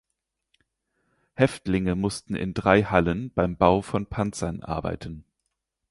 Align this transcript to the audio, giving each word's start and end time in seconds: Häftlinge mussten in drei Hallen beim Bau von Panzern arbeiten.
Häftlinge 1.35 1.93
mussten 1.95 2.33
in 2.33 2.55
drei 2.55 2.81
Hallen 2.81 3.31
beim 3.35 3.55
Bau 3.55 3.83
von 3.83 4.07
Panzern 4.07 4.63
arbeiten. 4.63 5.25